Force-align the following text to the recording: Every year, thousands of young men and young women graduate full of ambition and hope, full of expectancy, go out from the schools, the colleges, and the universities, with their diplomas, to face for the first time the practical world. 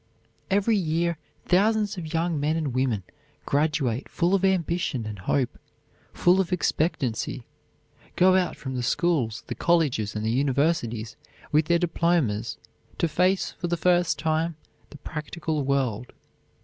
Every 0.49 0.75
year, 0.75 1.19
thousands 1.45 1.95
of 1.95 2.11
young 2.11 2.39
men 2.39 2.55
and 2.55 2.65
young 2.65 2.73
women 2.73 3.03
graduate 3.45 4.09
full 4.09 4.33
of 4.33 4.43
ambition 4.43 5.05
and 5.05 5.19
hope, 5.19 5.59
full 6.11 6.39
of 6.41 6.51
expectancy, 6.51 7.45
go 8.15 8.35
out 8.35 8.55
from 8.57 8.73
the 8.75 8.81
schools, 8.81 9.43
the 9.45 9.53
colleges, 9.53 10.15
and 10.15 10.25
the 10.25 10.31
universities, 10.31 11.17
with 11.51 11.65
their 11.65 11.77
diplomas, 11.77 12.57
to 12.97 13.07
face 13.07 13.51
for 13.51 13.67
the 13.67 13.77
first 13.77 14.17
time 14.17 14.55
the 14.89 14.97
practical 14.97 15.63
world. 15.63 16.13